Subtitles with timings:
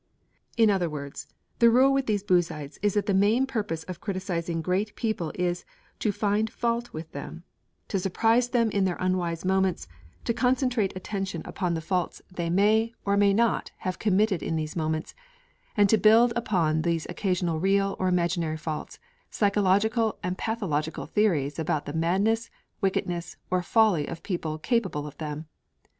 [0.57, 1.27] In other words,
[1.59, 5.63] the rule with these Buzites is that the main purpose of criticising great people is
[5.99, 7.43] to find fault with them;
[7.89, 9.87] to surprise them in their 'unwise' moments,
[10.25, 14.75] to concentrate attention upon the faults they may, or may not, have committed in these
[14.75, 15.13] moments;
[15.77, 18.97] and to build upon these occasional real, or imaginary, faults,
[19.29, 22.49] psychological and pathological theories about the madness,
[22.81, 25.45] wickedness, or folly of people capable of them.